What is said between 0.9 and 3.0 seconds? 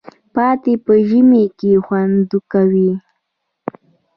ژمي کی خوندکوی